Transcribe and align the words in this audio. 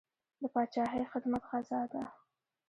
د 0.39 0.41
پاچاهۍ 0.53 1.03
خدمت 1.11 1.43
غزا 1.49 1.81
ده. 1.91 2.03